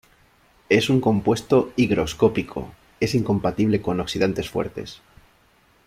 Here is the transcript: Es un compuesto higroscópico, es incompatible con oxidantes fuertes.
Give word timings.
Es 0.69 0.89
un 0.89 0.99
compuesto 0.99 1.73
higroscópico, 1.75 2.71
es 2.99 3.13
incompatible 3.13 3.83
con 3.83 3.99
oxidantes 3.99 4.49
fuertes. 4.49 4.99